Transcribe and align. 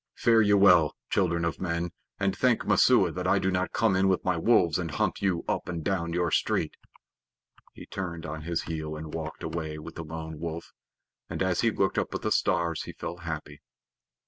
Fare 0.15 0.41
you 0.41 0.57
well, 0.57 0.95
children 1.11 1.45
of 1.45 1.61
men, 1.61 1.91
and 2.19 2.35
thank 2.35 2.63
Messua 2.65 3.11
that 3.11 3.27
I 3.27 3.37
do 3.37 3.51
not 3.51 3.71
come 3.71 3.95
in 3.95 4.07
with 4.07 4.25
my 4.25 4.35
wolves 4.35 4.79
and 4.79 4.89
hunt 4.89 5.21
you 5.21 5.45
up 5.47 5.69
and 5.69 5.83
down 5.83 6.11
your 6.11 6.31
street." 6.31 6.75
He 7.73 7.85
turned 7.85 8.25
on 8.25 8.41
his 8.41 8.63
heel 8.63 8.95
and 8.97 9.13
walked 9.13 9.43
away 9.43 9.77
with 9.77 9.93
the 9.93 10.03
Lone 10.03 10.39
Wolf, 10.39 10.71
and 11.29 11.43
as 11.43 11.61
he 11.61 11.69
looked 11.69 11.99
up 11.99 12.15
at 12.15 12.23
the 12.23 12.31
stars 12.31 12.81
he 12.85 12.93
felt 12.93 13.19
happy. 13.19 13.61